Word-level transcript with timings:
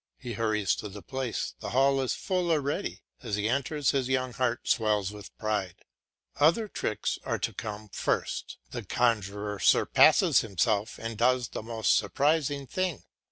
He 0.17 0.33
hurries 0.33 0.73
to 0.77 0.89
the 0.89 1.03
place; 1.03 1.53
the 1.59 1.69
hall 1.69 2.01
is 2.01 2.15
full 2.15 2.49
already; 2.49 3.03
as 3.21 3.35
he 3.35 3.47
enters 3.47 3.91
his 3.91 4.07
young 4.09 4.33
heart 4.33 4.67
swells 4.67 5.11
with 5.11 5.37
pride. 5.37 5.75
Other 6.39 6.67
tricks 6.67 7.19
are 7.23 7.37
to 7.37 7.53
come 7.53 7.87
first. 7.89 8.57
The 8.71 8.81
conjuror 8.81 9.59
surpasses 9.59 10.41
himself 10.41 10.97
and 10.97 11.19
does 11.19 11.49
the 11.49 11.61
most 11.61 11.93
surprising 11.95 12.65
things. 12.65 13.03